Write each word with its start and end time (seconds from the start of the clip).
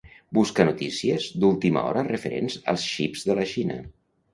Busca 0.37 0.65
notícies 0.69 1.29
d'última 1.45 1.85
hora 1.91 2.05
referents 2.11 2.59
als 2.77 2.91
xips 2.97 3.31
de 3.31 3.41
la 3.41 3.51
Xina. 3.57 3.83